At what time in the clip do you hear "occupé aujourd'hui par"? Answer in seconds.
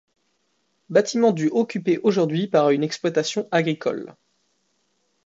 1.49-2.71